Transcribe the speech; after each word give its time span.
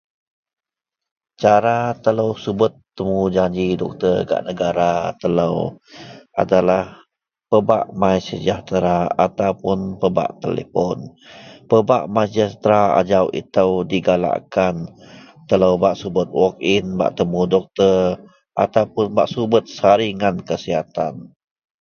Cara 1.43 1.79
telou 2.03 2.31
subet 2.43 2.73
temujanji 2.97 3.67
doktor 3.81 4.15
gak 4.29 4.41
negara 4.49 4.93
telou 5.21 5.59
adalah 6.43 6.85
pebak 7.53 7.85
Mysejahtera 8.01 8.99
ataupun 9.25 9.79
pebak 10.01 10.29
telepon. 10.43 10.97
Pebak 11.69 12.03
Mysejahtera 12.15 12.81
ajau 12.99 13.25
itou 13.41 13.71
digalakkan 13.91 14.75
telou 15.49 15.75
bak 15.83 15.93
subet 16.01 16.29
work 16.39 16.57
in 16.75 16.85
bak 16.99 17.11
temu 17.17 17.41
doktor 17.55 17.97
ataupun 18.65 19.05
bak 19.17 19.27
subet 19.33 19.65
saringan 19.77 20.35
kesihatan 20.47 21.13